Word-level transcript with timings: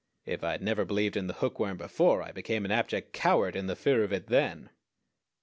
If 0.25 0.43
I 0.43 0.53
had 0.53 0.63
never 0.63 0.83
believed 0.83 1.15
in 1.15 1.27
the 1.27 1.35
hookworm 1.35 1.77
before, 1.77 2.23
I 2.23 2.31
became 2.31 2.65
an 2.65 2.71
abject 2.71 3.13
coward 3.13 3.55
in 3.55 3.67
the 3.67 3.75
fear 3.75 4.03
of 4.03 4.11
it 4.11 4.29
then. 4.29 4.71